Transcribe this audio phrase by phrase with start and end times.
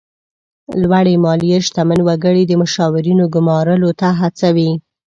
[0.81, 4.71] لوړې مالیې شتمن وګړي د مشاورینو ګمارلو ته هڅوي.